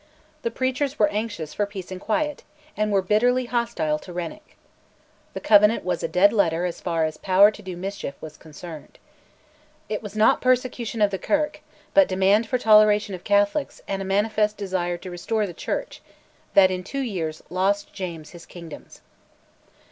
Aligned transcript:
The 0.41 0.49
preachers 0.49 0.97
were 0.97 1.09
anxious 1.09 1.53
for 1.53 1.67
peace 1.67 1.91
and 1.91 2.01
quiet, 2.01 2.43
and 2.75 2.91
were 2.91 3.03
bitterly 3.03 3.45
hostile 3.45 3.99
to 3.99 4.11
Renwick. 4.11 4.57
The 5.35 5.39
Covenant 5.39 5.83
was 5.83 6.01
a 6.01 6.07
dead 6.07 6.33
letter 6.33 6.65
as 6.65 6.81
far 6.81 7.05
as 7.05 7.17
power 7.17 7.51
to 7.51 7.61
do 7.61 7.77
mischief 7.77 8.15
was 8.19 8.35
concerned. 8.35 8.97
It 9.89 10.01
was 10.01 10.15
not 10.15 10.41
persecution 10.41 11.03
of 11.03 11.11
the 11.11 11.19
Kirk, 11.19 11.61
but 11.93 12.07
demand 12.07 12.47
for 12.47 12.57
toleration 12.57 13.13
of 13.13 13.23
Catholics 13.23 13.79
and 13.87 14.01
a 14.01 14.05
manifest 14.05 14.57
desire 14.57 14.97
to 14.97 15.11
restore 15.11 15.45
the 15.45 15.53
Church, 15.53 16.01
that 16.55 16.71
in 16.71 16.83
two 16.83 17.01
years 17.01 17.43
lost 17.51 17.93
James 17.93 18.31
his 18.31 18.47
kingdoms. 18.47 19.01